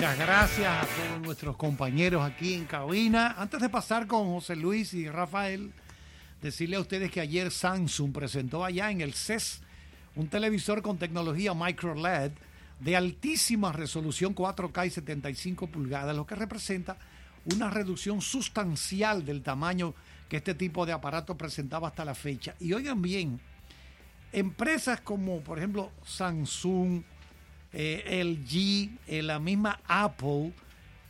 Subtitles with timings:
[0.00, 3.34] Muchas gracias a todos nuestros compañeros aquí en cabina.
[3.36, 5.74] Antes de pasar con José Luis y Rafael,
[6.40, 9.60] decirle a ustedes que ayer Samsung presentó allá en el CES
[10.16, 12.30] un televisor con tecnología micro LED
[12.78, 16.96] de altísima resolución 4K y 75 pulgadas, lo que representa
[17.52, 19.92] una reducción sustancial del tamaño
[20.30, 22.54] que este tipo de aparato presentaba hasta la fecha.
[22.58, 23.38] Y oigan bien,
[24.32, 27.02] empresas como por ejemplo Samsung,
[27.72, 30.52] eh, LG, eh, la misma Apple,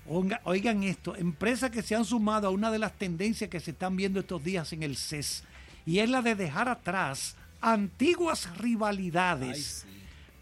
[0.06, 3.70] oiga- oigan esto, empresas que se han sumado a una de las tendencias que se
[3.73, 5.45] están viendo estos días en el CES,
[5.87, 9.87] y es la de dejar atrás antiguas rivalidades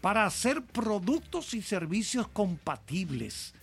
[0.01, 3.53] para hacer productos y servicios compatibles.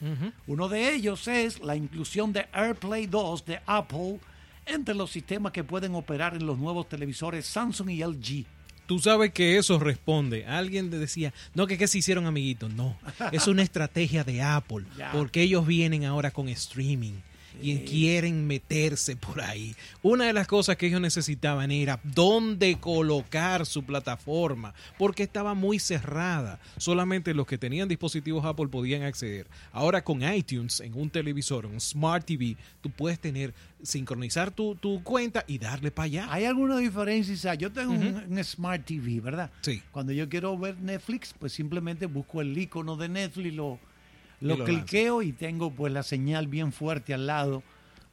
[0.46, 4.20] Uno de ellos es la inclusión de AirPlay 2 de Apple
[4.66, 8.44] entre los sistemas que pueden operar en los nuevos televisores Samsung y LG.
[8.86, 10.46] Tú sabes que eso responde.
[10.46, 12.72] Alguien decía, no, que, que se hicieron amiguitos.
[12.72, 12.96] No,
[13.32, 17.14] es una estrategia de Apple, porque ellos vienen ahora con streaming
[17.60, 19.74] y quieren meterse por ahí.
[20.02, 25.78] Una de las cosas que ellos necesitaban era dónde colocar su plataforma, porque estaba muy
[25.78, 26.58] cerrada.
[26.76, 29.46] Solamente los que tenían dispositivos Apple podían acceder.
[29.72, 35.02] Ahora con iTunes en un televisor, un Smart TV, tú puedes tener, sincronizar tu, tu
[35.02, 36.26] cuenta y darle para allá.
[36.30, 37.54] ¿Hay alguna diferencia?
[37.54, 39.50] Yo tengo un, un Smart TV, ¿verdad?
[39.60, 39.82] Sí.
[39.90, 43.78] Cuando yo quiero ver Netflix, pues simplemente busco el icono de Netflix, lo,
[44.40, 47.62] lo, Y lo cliqueo y tengo pues la señal bien fuerte al lado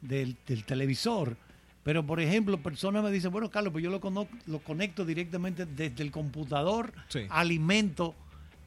[0.00, 1.36] del, del televisor.
[1.82, 5.66] Pero, por ejemplo, personas me dicen, bueno, Carlos, pues yo lo, cono- lo conecto directamente
[5.66, 7.20] desde el computador, Sí.
[7.28, 8.14] alimento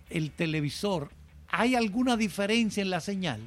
[0.09, 1.09] el televisor.
[1.49, 3.39] ¿Hay alguna diferencia en la señal?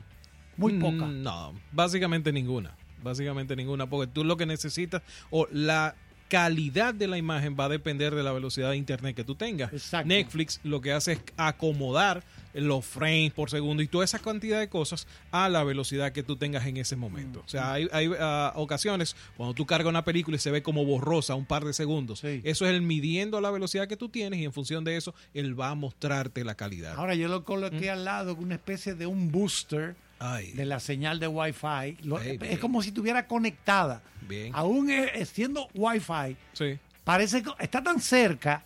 [0.56, 1.06] Muy poca.
[1.06, 2.74] Mm, No, básicamente ninguna.
[3.02, 5.94] Básicamente ninguna, porque tú lo que necesitas o la
[6.30, 9.72] calidad de la imagen va a depender de la velocidad de internet que tú tengas.
[9.72, 10.06] Exacto.
[10.06, 12.22] Netflix lo que hace es acomodar
[12.54, 16.36] los frames por segundo y toda esa cantidad de cosas a la velocidad que tú
[16.36, 17.42] tengas en ese momento.
[17.44, 20.84] O sea, hay, hay, ah, ocasiones cuando tú cargas una película y se ve como
[20.84, 22.20] borrosa un par de segundos.
[22.20, 22.40] Sí.
[22.44, 25.58] Eso es el midiendo la velocidad que tú tienes y en función de eso él
[25.58, 26.94] va a mostrarte la calidad.
[26.96, 30.52] Ahora yo lo coloqué al lado con una especie de un booster Ay.
[30.52, 31.96] de la señal de Wi-Fi.
[32.04, 32.58] Lo- es bien.
[32.58, 34.02] como si estuviera conectada.
[34.28, 34.52] Bien.
[34.54, 36.78] Aún eh, siendo Wi-Fi, Sí.
[37.04, 38.62] parece que está tan cerca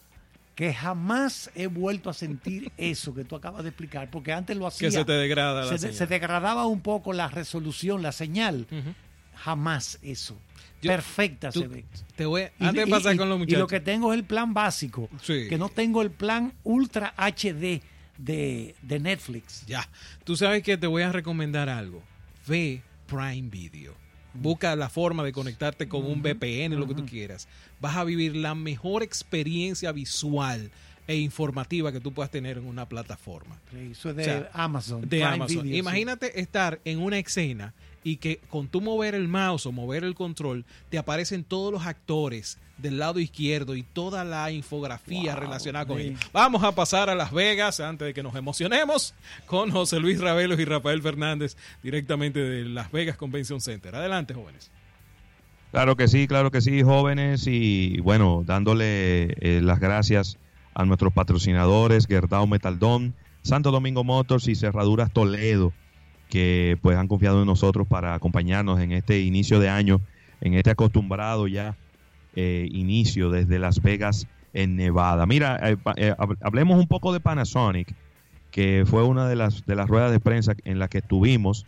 [0.56, 4.66] que jamás he vuelto a sentir eso que tú acabas de explicar, porque antes lo
[4.66, 4.88] hacía.
[4.88, 5.94] Que se te degrada la se, señal.
[5.96, 8.66] se degradaba un poco la resolución, la señal.
[9.36, 10.36] Jamás eso.
[10.82, 11.84] Yo- Perfecta Tú- se ve.
[12.14, 13.58] Te voy, Y- antes de y- pasar y- con los y muchachos.
[13.60, 15.48] lo que tengo es el plan básico, Sí.
[15.48, 17.80] que no tengo el plan Ultra HD
[18.18, 19.64] de, de Netflix.
[19.66, 19.88] Ya.
[20.24, 22.02] Tú sabes que te voy a recomendar algo.
[22.46, 23.94] Ve Prime Video.
[24.34, 27.46] Busca la forma de conectarte con un VPN, lo que tú quieras.
[27.80, 30.72] Vas a vivir la mejor experiencia visual
[31.06, 33.58] e informativa que tú puedas tener en una plataforma.
[33.90, 35.00] Eso es de O sea, Amazon.
[35.02, 35.62] De Prime Amazon.
[35.62, 35.78] Video, sí.
[35.78, 40.14] Imagínate estar en una escena y que con tu mover el mouse o mover el
[40.14, 45.86] control te aparecen todos los actores del lado izquierdo y toda la infografía Wow, relacionada
[45.86, 46.04] con sí.
[46.08, 46.20] ellos.
[46.32, 49.14] Vamos a pasar a Las Vegas antes de que nos emocionemos
[49.46, 53.94] con José Luis Ravelos y Rafael Fernández directamente de Las Vegas Convention Center.
[53.94, 54.70] Adelante, jóvenes.
[55.70, 57.46] Claro que sí, claro que sí, jóvenes.
[57.46, 60.38] Y bueno, dándole eh, las gracias
[60.74, 65.72] a nuestros patrocinadores, Gerdau Metaldón, Santo Domingo Motors y Cerraduras Toledo,
[66.28, 70.00] que pues han confiado en nosotros para acompañarnos en este inicio de año,
[70.40, 71.76] en este acostumbrado ya
[72.34, 75.26] eh, inicio desde Las Vegas en Nevada.
[75.26, 77.94] Mira, eh, eh, hab- hablemos un poco de Panasonic,
[78.50, 81.66] que fue una de las, de las ruedas de prensa en la que estuvimos.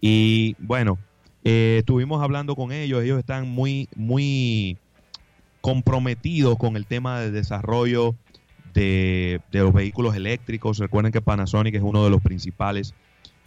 [0.00, 0.98] Y bueno,
[1.44, 4.76] estuvimos hablando con ellos, ellos están muy, muy
[5.60, 8.14] comprometidos con el tema del desarrollo
[8.76, 10.78] de, los vehículos eléctricos.
[10.78, 12.94] Recuerden que Panasonic es uno de los principales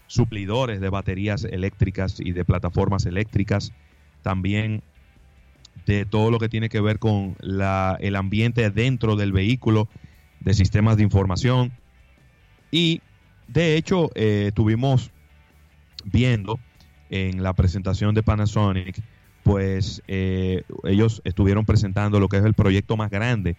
[0.07, 3.71] suplidores de baterías eléctricas y de plataformas eléctricas.
[4.23, 4.81] También
[5.85, 9.87] de todo lo que tiene que ver con la, el ambiente dentro del vehículo,
[10.39, 11.71] de sistemas de información.
[12.71, 13.01] Y
[13.47, 15.11] de hecho, eh, estuvimos
[16.05, 16.59] viendo
[17.09, 19.01] en la presentación de Panasonic,
[19.43, 23.55] pues eh, ellos estuvieron presentando lo que es el proyecto más grande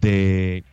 [0.00, 0.64] de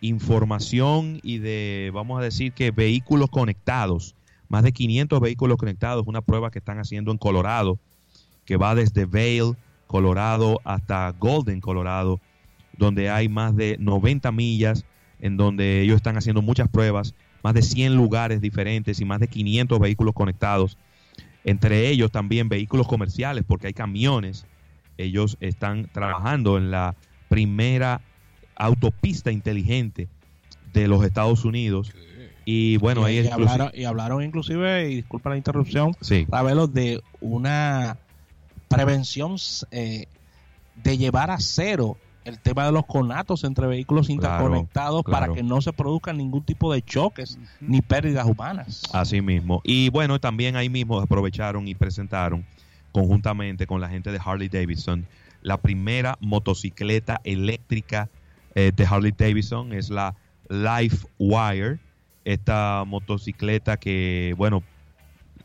[0.00, 4.14] información y de, vamos a decir que vehículos conectados,
[4.48, 7.78] más de 500 vehículos conectados, una prueba que están haciendo en Colorado,
[8.44, 9.56] que va desde Vail,
[9.86, 12.20] Colorado, hasta Golden, Colorado,
[12.76, 14.84] donde hay más de 90 millas,
[15.20, 19.28] en donde ellos están haciendo muchas pruebas, más de 100 lugares diferentes y más de
[19.28, 20.78] 500 vehículos conectados
[21.48, 24.46] entre ellos también vehículos comerciales, porque hay camiones.
[24.98, 26.94] Ellos están trabajando en la
[27.30, 28.02] primera
[28.58, 30.08] autopista inteligente
[30.72, 31.92] de los Estados Unidos
[32.44, 37.02] Y bueno, ahí y, hablaron, y hablaron inclusive, y disculpa la interrupción, Sí, Ravelo, de
[37.20, 37.98] una
[38.68, 39.36] prevención
[39.70, 40.06] eh,
[40.76, 45.34] de llevar a cero el tema de los conatos entre vehículos Claro, interconectados para claro.
[45.34, 48.82] que no se produzcan ningún tipo de choques ni pérdidas humanas.
[48.92, 49.62] así mismo.
[49.64, 52.44] Y bueno, también ahí mismo aprovecharon y presentaron
[52.92, 55.06] conjuntamente con la gente de Harley Davidson
[55.40, 58.08] la primera motocicleta eléctrica
[58.58, 60.14] eh, de Harley Davidson, es la
[60.48, 61.78] Life Wire,
[62.24, 64.64] esta motocicleta que, bueno,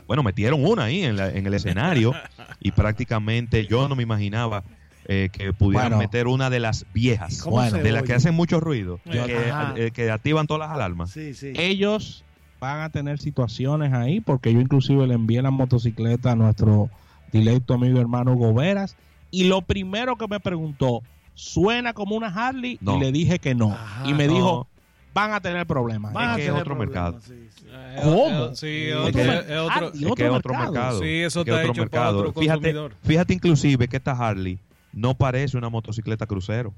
[0.08, 2.14] bueno, metieron una ahí en, la- en el escenario
[2.60, 4.64] y prácticamente yo no me imaginaba
[5.08, 5.98] eh, que pudieran Bueno.
[6.00, 9.26] meter una de las viejas, ¿Cómo Bueno, se de las que hacen mucho ruido, Yo-
[9.28, 9.74] que, Ajá.
[9.78, 11.12] eh, que activan todas las alarmas.
[11.12, 11.54] Sí, sí.
[11.56, 12.26] Ellos
[12.60, 16.90] van a tener situaciones ahí, porque yo inclusive le envié la motocicleta a nuestro
[17.28, 18.96] directo amigo hermano Goberas,
[19.30, 22.78] y lo primero que me preguntó, ¿suena como una Harley?
[22.82, 22.98] No.
[22.98, 23.72] Y le dije que no.
[23.72, 24.08] Ajá.
[24.10, 24.34] y me No.
[24.34, 24.68] dijo,
[25.14, 26.14] van a tener problemas.
[26.14, 27.22] Van a que es tener otro problemas, mercado.
[27.22, 27.66] sí, sí.
[28.04, 28.56] ¿Cómo?
[28.56, 29.70] Sí, Es otro, que- es otro.
[29.70, 31.00] Harley, Es que es otro mercado.
[31.00, 34.58] Sí, eso está otro hecho para otro Fíjate, fíjate inclusive que esta Harley
[34.92, 36.74] no parece una motocicleta crucero.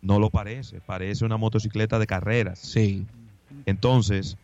[0.00, 0.80] No lo parece.
[0.80, 2.60] Parece una motocicleta de carreras.
[2.60, 3.04] Sí.
[3.66, 4.36] Entonces,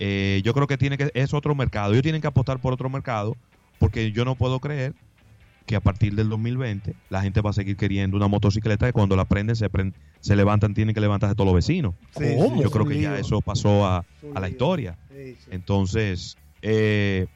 [0.00, 1.92] eh, yo creo que tiene que es otro mercado.
[1.92, 3.36] Ellos tienen que apostar por otro mercado
[3.78, 4.94] porque yo no puedo creer
[5.66, 9.16] que a partir del 2020 la gente va a seguir queriendo una motocicleta que cuando
[9.16, 11.94] la prenden se, prend- se levantan, tienen que levantarse todos los vecinos.
[12.16, 12.24] Sí,
[12.62, 14.04] Yo creo que ya eso pasó a,
[14.34, 14.96] a la historia.
[15.10, 15.36] Sí.
[15.50, 17.26] Entonces, eh,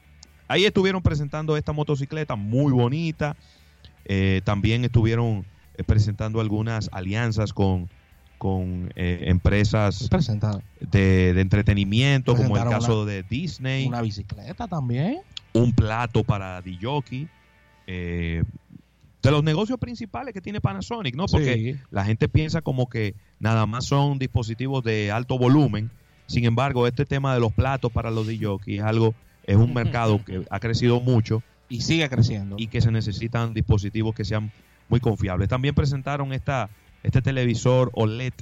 [0.49, 3.37] ahí estuvieron presentando esta motocicleta muy bonita.
[4.05, 5.45] Eh, también estuvieron
[5.77, 7.89] eh, presentando algunas alianzas con,
[8.39, 10.03] con eh, empresas
[10.81, 15.19] de, de entretenimiento, como el caso de Disney, una bicicleta también.
[15.53, 17.29] un plato para DJ.
[17.87, 18.43] Eh,
[19.23, 21.27] de los negocios principales que tiene Panasonic, ¿no?
[21.27, 21.81] Porque Sí.
[21.91, 25.91] la gente piensa como que nada más son dispositivos de alto volumen.
[26.27, 30.25] Sin embargo, este tema de los platos para los DJ es algo, es un mercado
[30.25, 32.57] que ha crecido mucho Y sigue creciendo.
[32.59, 34.53] y que se necesitan dispositivos que sean
[34.89, 35.49] muy confiables.
[35.49, 36.71] También presentaron esta,
[37.03, 38.33] este televisor OLED,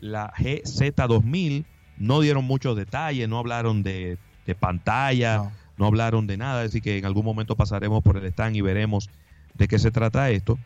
[0.00, 1.64] la GZ2000.
[1.96, 5.52] No dieron muchos detalles, no hablaron de, de pantalla, No.
[5.76, 9.08] No hablaron de nada, así que en algún momento pasaremos por el stand y veremos
[9.54, 10.58] de qué se trata esto.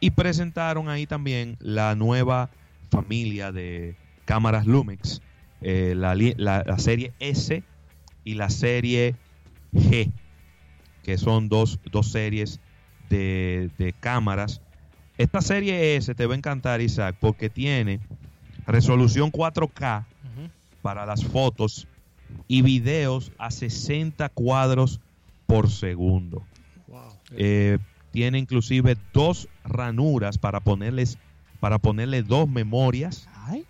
[0.00, 2.50] Y presentaron ahí también la nueva
[2.90, 5.22] familia de cámaras Lumix,
[5.60, 7.62] eh, la, la- la serie S
[8.24, 9.16] y la serie
[9.72, 10.12] G,
[11.02, 12.60] que son dos, dos series
[13.08, 14.60] de, de cámaras.
[15.18, 18.00] Esta serie S te va a encantar, Isaac, porque tiene
[18.66, 20.50] resolución 4K Ujú.
[20.80, 21.86] para las fotos
[22.52, 25.00] y videos a 60 cuadros
[25.46, 26.44] por segundo.
[26.86, 27.00] Wow.
[27.34, 27.78] Eh,
[28.10, 31.16] tiene inclusive dos ranuras para ponerles
[31.60, 33.26] para ponerle dos memorias.
[33.46, 33.64] Ay,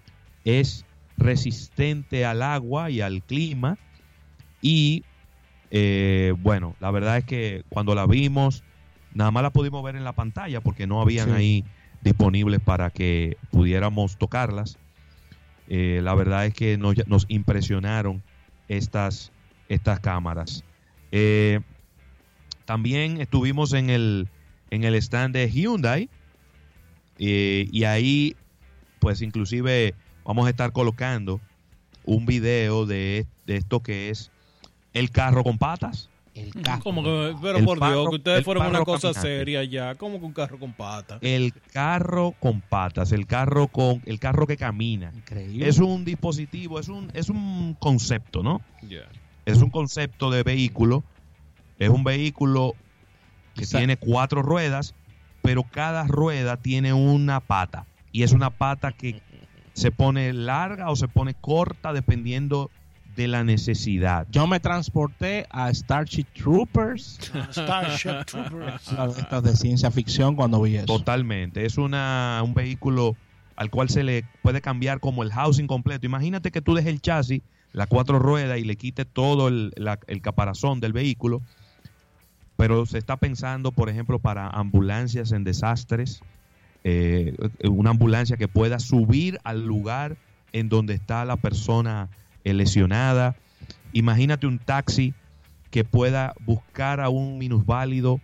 [0.44, 0.84] Es
[1.16, 3.78] resistente al agua y al clima.
[4.60, 5.04] Y
[5.70, 8.64] eh, bueno, la verdad es que cuando la vimos,
[9.14, 11.34] nada más la pudimos ver en la pantalla porque no habían Sí.
[11.36, 11.64] ahí
[12.02, 14.76] disponibles para que pudiéramos tocarlas.
[15.68, 18.24] Eh, la verdad es que nos, nos impresionaron
[18.68, 19.32] estas,
[19.68, 20.64] estas cámaras.
[21.10, 21.60] Eh,
[22.64, 24.28] también estuvimos en el,
[24.70, 26.08] en el stand de Hyundai
[27.18, 28.36] eh, y ahí
[28.98, 29.94] pues inclusive
[30.24, 31.40] vamos a estar colocando
[32.04, 34.30] un video de, de esto que es
[34.92, 36.08] el carro con patas.
[36.34, 36.82] El carro.
[36.82, 39.20] Como que, pero El por Dios, que ustedes fueron una cosa caminante.
[39.38, 41.18] seria ya, como que un carro con patas.
[41.20, 45.12] El carro con patas, el carro con el carro que camina.
[45.14, 45.68] Increíble.
[45.68, 48.62] Es un dispositivo, es un es un concepto, ¿no?
[49.44, 51.04] Es un concepto de vehículo.
[51.78, 52.74] Es un vehículo
[53.54, 53.78] que Exacto.
[53.78, 54.94] tiene cuatro ruedas,
[55.42, 57.86] pero cada rueda tiene una pata.
[58.12, 59.20] Y es una pata que
[59.74, 62.70] se pone larga o se pone corta dependiendo
[63.16, 64.26] de la necesidad.
[64.30, 67.18] Yo me transporté a Starship Troopers,
[67.50, 69.14] Starship Troopers.
[69.14, 70.86] de estas de ciencia ficción, cuando vi eso.
[70.86, 71.64] Totalmente.
[71.66, 73.16] Es una, un vehículo
[73.56, 76.06] al cual se le puede cambiar como el housing completo.
[76.06, 77.42] Imagínate que tú dejes el chasis,
[77.72, 81.42] las cuatro ruedas y le quites todo el, la- el caparazón del vehículo.
[82.56, 86.20] Pero se está pensando, por ejemplo, para ambulancias en desastres,
[86.84, 90.16] eh, una ambulancia que pueda subir al lugar
[90.52, 92.08] en donde está la persona
[92.44, 93.36] lesionada.
[93.92, 95.14] Imagínate un taxi
[95.70, 98.20] que pueda buscar a un minusválido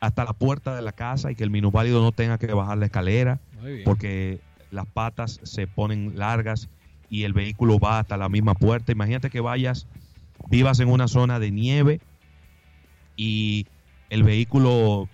[0.00, 2.86] hasta la puerta de la casa y que el minusválido no tenga que bajar la
[2.86, 3.40] escalera
[3.84, 6.68] porque las patas se ponen largas
[7.10, 8.92] y el vehículo va hasta la misma puerta.
[8.92, 9.86] Imagínate que vayas,
[10.50, 12.00] vivas en una zona de nieve
[13.16, 13.66] y
[14.10, 15.08] el vehículo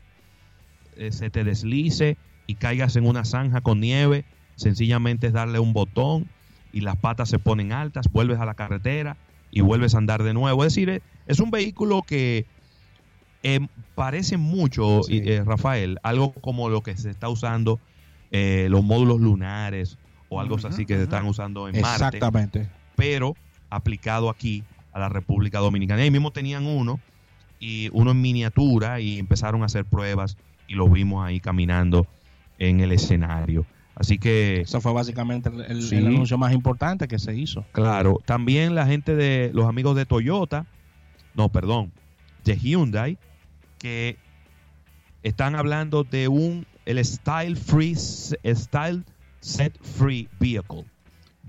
[0.96, 4.24] eh, se te deslice y caigas en una zanja con nieve.
[4.56, 6.28] Sencillamente es darle un botón
[6.74, 9.16] y las patas se ponen altas, vuelves a la carretera
[9.50, 10.64] y vuelves a andar de nuevo.
[10.64, 12.46] Es decir, eh, es un vehículo que
[13.44, 13.60] eh,
[13.94, 15.20] parece mucho, Sí.
[15.24, 17.78] eh, Rafael, algo como lo que se está usando
[18.30, 22.68] eh, los módulos lunares o algo así que se están usando en Marte Exactamente.
[22.96, 23.36] pero
[23.70, 26.02] aplicado aquí a la República Dominicana.
[26.02, 27.00] Ahí mismo tenían uno,
[27.60, 32.06] y uno en miniatura, y empezaron a hacer pruebas, y lo vimos ahí caminando
[32.58, 33.64] en el escenario.
[33.96, 35.96] Así que, Eso fue básicamente el, el- Sí.
[35.96, 37.64] el anuncio más importante que se hizo.
[37.72, 40.66] claro, también la gente de los amigos de Toyota,
[41.34, 41.92] no, perdón,
[42.44, 43.18] de Hyundai,
[43.78, 44.16] que
[45.22, 49.04] están hablando de un, el Style Free, Style
[49.40, 50.84] Set Free Vehicle.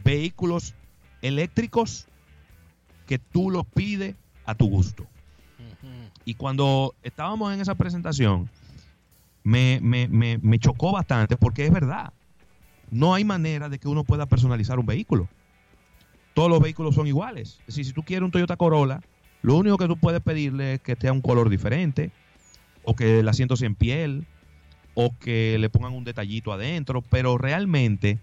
[0.04, 0.76] Vehículos
[1.22, 2.08] eléctricos
[3.08, 5.06] que tú los pides a tu gusto.
[6.26, 8.50] Y cuando estábamos en esa presentación,
[9.44, 12.14] me, me- me- me chocó bastante porque es verdad.
[12.92, 15.28] No hay manera de que uno pueda personalizar un vehículo.
[16.34, 17.60] Todos los vehículos son iguales.
[17.68, 19.02] Si tú quieres un Toyota Corolla,
[19.42, 22.12] lo único que tú puedes pedirle es que tenga un color diferente,
[22.84, 24.26] o que el asiento sea en piel,
[24.96, 28.20] o que le pongan un detallito adentro, pero realmente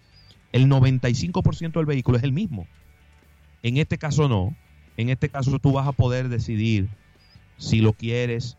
[0.52, 2.66] el 95% del vehículo es el mismo.
[3.62, 4.54] En este caso no.
[4.96, 6.88] En este caso tú vas a poder decidir
[7.56, 8.58] si lo quieres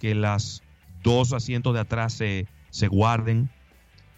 [0.00, 0.62] que las
[1.02, 3.50] dos asientos de atrás se, se guarden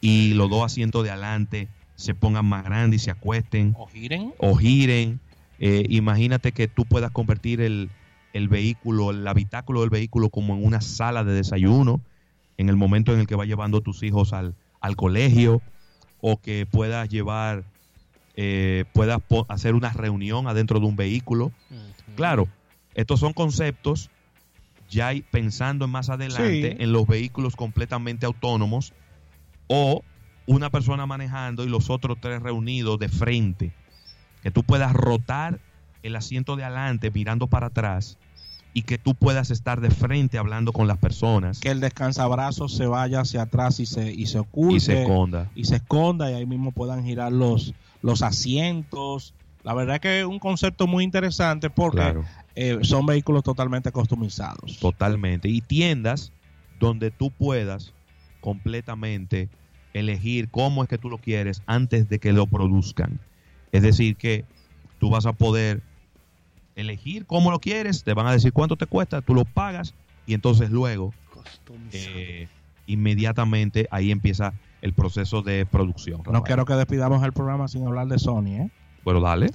[0.01, 4.33] y los dos asientos de adelante se pongan más grandes y se acuesten O giren.
[4.39, 5.21] o giren.
[5.59, 7.91] Eh, imagínate que tú puedas convertir el,
[8.33, 12.01] el vehículo, el habitáculo del vehículo como en una sala de desayuno
[12.57, 15.61] en el momento en el que vas llevando a tus hijos al, al colegio
[16.23, 17.65] o que puedas llevar,
[18.37, 21.53] eh, puedas hacer una reunión adentro de un vehículo.
[22.17, 22.49] Claro,
[22.95, 24.11] estos son conceptos
[24.91, 26.83] ya pensando en más adelante Sí.
[26.83, 28.93] en los vehículos completamente autónomos
[29.73, 30.03] o
[30.47, 33.73] una persona manejando y los otros tres reunidos de frente.
[34.43, 35.61] Que tú puedas rotar
[36.03, 38.19] el asiento de adelante mirando para atrás
[38.75, 42.87] y que tú puedas estar de frente hablando con las personas Que el descansabrazos se
[42.87, 44.77] vaya hacia atrás y se, y se oculte.
[44.77, 45.51] y se esconda.
[45.55, 49.35] y se esconda y ahí mismo puedan girar los, los asientos.
[49.63, 52.25] La verdad que es un concepto muy interesante porque Claro,
[52.57, 54.79] eh, son vehículos totalmente customizados.
[54.81, 55.49] totalmente.
[55.49, 56.33] Y tiendas
[56.81, 57.93] donde tú puedas
[58.41, 59.49] completamente
[59.95, 63.19] elegir cómo es que tú lo quieres antes de que lo produzcan.
[63.73, 64.45] Es decir, que
[64.99, 65.83] tú vas a poder
[66.77, 69.95] elegir cómo lo quieres, te van a decir cuánto te cuesta, tú lo pagas
[70.27, 71.13] y entonces luego
[71.93, 72.49] eh,
[72.87, 76.23] inmediatamente ahí empieza el proceso de producción.
[76.31, 78.47] No quiero que despidamos el programa sin hablar de Sony.
[78.63, 78.71] ¿eh?
[79.05, 79.51] Pero dale,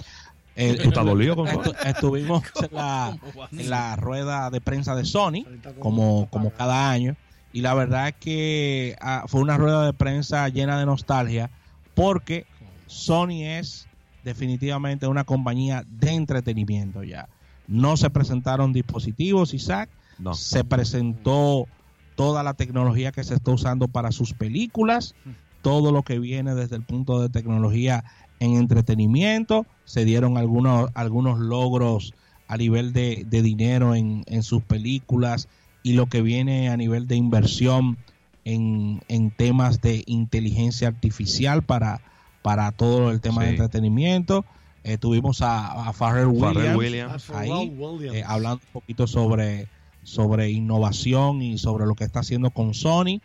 [0.54, 1.72] Eh, ¿tú estás dolido con Sony?
[1.84, 3.18] estuvimos en la,
[3.52, 5.44] en la rueda de prensa de Sony,
[5.78, 7.16] como, como cada año,
[7.56, 11.50] y la verdad que ah, fue una rueda de prensa llena de nostalgia,
[11.94, 12.44] porque
[12.86, 13.88] Sony es
[14.22, 17.30] definitivamente una compañía de entretenimiento ya.
[17.66, 20.34] No se presentaron dispositivos, Isaac, No.
[20.34, 21.66] se presentó
[22.14, 25.14] toda la tecnología que se está usando para sus películas,
[25.62, 28.04] todo lo que viene desde el punto de tecnología
[28.38, 32.12] en entretenimiento, se dieron algunos, algunos logros
[32.48, 35.48] a nivel de, de dinero en, en sus películas
[35.86, 37.96] y lo que viene a nivel de inversión
[38.44, 42.00] en, en temas de inteligencia artificial para,
[42.42, 44.44] para todo el tema de entretenimiento.
[44.82, 47.30] Eh, tuvimos a, a Pharrell Williams.
[47.30, 48.16] Ah, ahí, Williams.
[48.16, 49.68] eh, hablando un poquito sobre,
[50.02, 53.20] sobre innovación y sobre lo que está haciendo con Sony,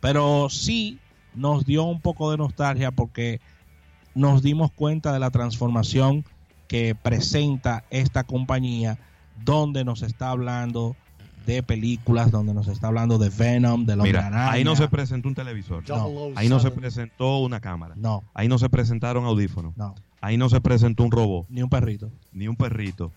[0.00, 0.98] pero sí
[1.36, 3.40] nos dio un poco de nostalgia porque
[4.16, 6.24] nos dimos cuenta de la transformación
[6.66, 8.98] que presenta esta compañía
[9.44, 10.96] donde nos está hablando
[11.46, 14.52] de películas, donde nos está hablando de Venom, de Hombre Mira, Araña.
[14.52, 15.84] ahí no se presentó un televisor.
[15.84, 16.80] Double Ahí no se 07.
[16.80, 17.94] presentó una cámara.
[17.96, 19.76] No, Ahí no se presentaron audífonos.
[19.76, 23.10] no, Ahí no se presentó un robot, ni un perrito, ni un perrito.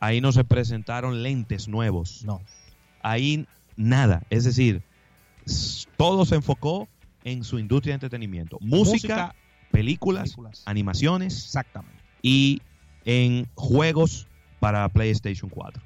[0.00, 2.22] Ahí no se presentaron lentes nuevos.
[2.24, 2.40] no.
[3.02, 3.46] Ahí
[3.76, 4.22] nada.
[4.30, 4.82] Es decir,
[5.96, 6.88] todo se enfocó
[7.24, 8.58] en su industria de entretenimiento.
[8.60, 9.34] Música,
[9.70, 10.62] películas, películas.
[10.66, 11.96] animaciones Exactamente.
[12.22, 12.60] y
[13.04, 14.26] en juegos
[14.58, 15.82] para PlayStation 4.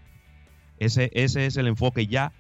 [0.84, 2.32] Ese, ese es el enfoque ya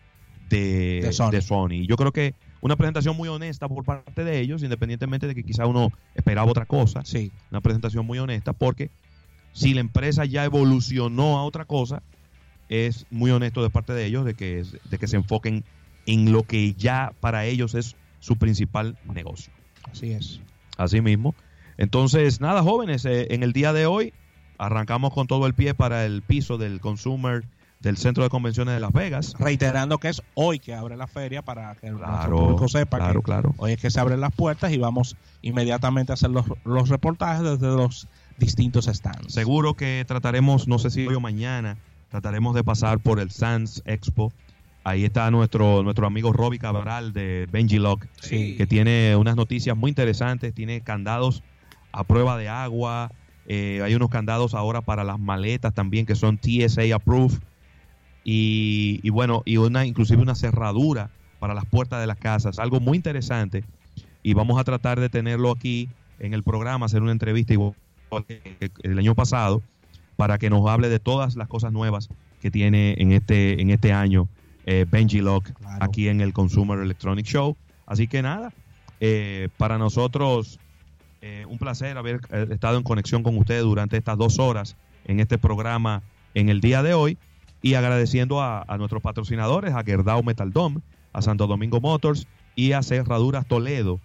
[0.48, 1.30] de, De Sony.
[1.30, 1.72] de Sony.
[1.72, 5.42] Y Yo creo que una presentación muy honesta por parte de ellos, independientemente de que
[5.42, 7.04] quizá uno esperaba otra cosa.
[7.04, 8.90] Sí, Una presentación muy honesta porque
[9.52, 12.02] si la empresa ya evolucionó a otra cosa,
[12.68, 15.64] es muy honesto de parte de ellos de que, de que se enfoquen
[16.06, 19.52] en lo que ya para ellos es su principal negocio.
[19.90, 20.40] así es.
[20.76, 21.34] Así mismo.
[21.76, 24.12] Entonces, nada, jóvenes, eh, en el día de hoy
[24.58, 27.44] arrancamos con todo el pie para el piso del Consumer
[27.84, 29.34] del Centro de Convenciones de Las Vegas.
[29.38, 33.20] Reiterando que es hoy que abre la feria para que nuestro Claro, público sepa claro,
[33.20, 33.54] que claro.
[33.58, 37.42] hoy es que se abren las puertas y vamos inmediatamente a hacer los, los reportajes
[37.42, 39.32] desde los distintos stands.
[39.32, 41.76] Seguro que trataremos, no sé si hoy o mañana,
[42.08, 44.32] trataremos de pasar por el Sands Expo.
[44.82, 48.56] Ahí está nuestro, nuestro amigo Robbie Cabral de Benji Lock, Sí.
[48.56, 51.42] que tiene unas noticias muy interesantes, tiene candados
[51.92, 53.10] a prueba de agua,
[53.46, 57.38] eh, hay unos candados ahora para las maletas también que son TSA approved
[58.24, 62.80] y, y bueno, y una inclusive una cerradura para las puertas de las casas, algo
[62.80, 63.64] muy interesante
[64.22, 65.88] y vamos a tratar de tenerlo aquí
[66.18, 67.74] en el programa, hacer una entrevista igual
[68.26, 69.62] que el año pasado
[70.16, 72.08] para que nos hable de todas las cosas nuevas
[72.40, 74.28] que tiene en este en este año
[74.66, 75.84] eh, Benji Lock Claro.
[75.84, 77.56] aquí en el Consumer Electronic Show.
[77.86, 78.52] Así que nada,
[79.00, 80.58] eh, para nosotros
[81.20, 85.20] eh, un placer haber eh, estado en conexión con ustedes durante estas dos horas en
[85.20, 86.02] este programa
[86.34, 87.18] en el día de hoy
[87.64, 90.82] y agradeciendo a, a nuestros patrocinadores, a Gerdau Metal Dome,
[91.14, 94.00] a Santo Domingo Motors y a Cerraduras Toledo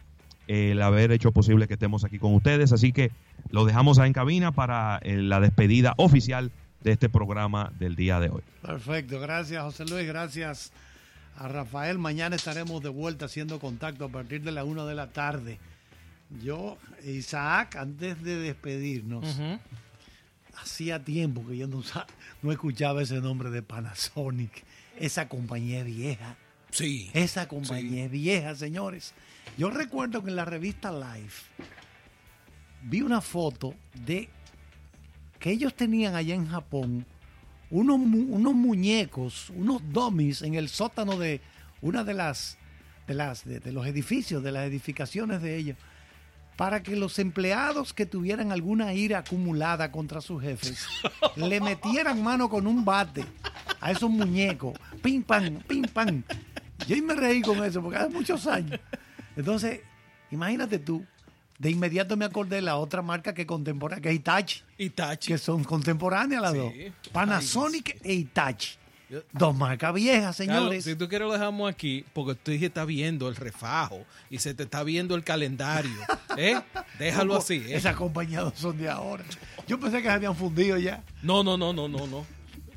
[0.47, 2.71] el haber hecho posible que estemos aquí con ustedes.
[2.71, 3.11] Así que
[3.51, 8.21] lo dejamos ahí en cabina para eh, la despedida oficial de este programa del día
[8.21, 8.43] de hoy.
[8.61, 10.71] Perfecto, gracias José Luis, gracias
[11.37, 11.99] a Rafael.
[11.99, 15.59] Mañana estaremos de vuelta haciendo contacto a partir de la una de la tarde.
[16.41, 19.25] Yo, Isaac, antes de despedirnos.
[20.61, 21.83] Hacía tiempo que yo no,
[22.41, 24.63] no escuchaba ese nombre de Panasonic.
[24.99, 26.35] Esa compañía es vieja.
[26.71, 27.09] Sí.
[27.13, 29.13] Esa compañía es vieja, señores.
[29.57, 31.45] Yo recuerdo que en la revista Life
[32.83, 33.73] vi una foto
[34.05, 34.29] de
[35.39, 37.05] que ellos tenían allá en Japón
[37.71, 41.39] unos, mu- unos muñecos, unos dummies en el sótano de
[41.81, 42.57] una de las
[43.07, 45.77] de las de, de los edificios, de las edificaciones de ellos,
[46.59, 50.85] para que los empleados que tuvieran alguna ira acumulada contra sus jefes
[51.37, 53.23] le metieran mano con un bate
[53.79, 56.21] a esos muñecos, pim pam, pim pam.
[56.85, 58.77] Yo ahí me reí con eso porque hace muchos años.
[59.37, 59.79] Entonces,
[60.31, 61.05] imagínate tú,
[61.57, 65.27] de inmediato me acordé de la otra marca que contemporánea, que es Hitachi Itachi.
[65.29, 66.57] que son contemporáneas las Sí.
[66.57, 66.73] dos.
[67.13, 68.75] Panasonic e Hitachi.
[69.31, 70.83] Dos marcas viejas, señores.
[70.83, 74.63] si tú quieres lo dejamos aquí, porque tú está viendo el refajo y se te
[74.63, 75.91] está viendo el calendario.
[76.37, 76.59] ¿eh?
[76.99, 77.63] Déjalo así.
[77.67, 77.75] ¿eh?
[77.75, 79.23] Esas compañías son de ahora.
[79.67, 81.03] Yo pensé que se habían fundido ya.
[81.23, 82.25] No, no, no, no, no, no.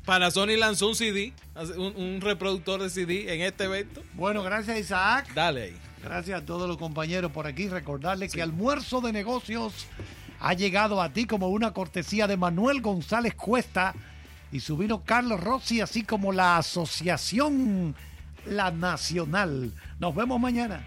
[0.05, 1.33] Panasonic lanzó un CD,
[1.77, 4.01] un reproductor de CD en este evento.
[4.13, 5.33] Bueno, gracias Isaac.
[5.33, 5.77] Dale ahí.
[6.03, 7.69] Gracias a todos los compañeros por aquí.
[7.69, 9.87] Recordarles que Almuerzo de Negocios
[10.41, 13.95] ha llegado a ti como una cortesía de Manuel González Cuesta
[14.53, 17.95] y su Carlos Rossi, así como la Asociación
[18.45, 19.71] La Nacional.
[19.99, 20.83] Nos vemos mañana.